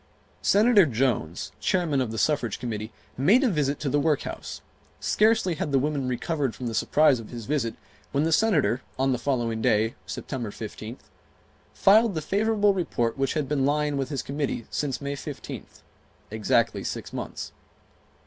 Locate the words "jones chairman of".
0.87-2.09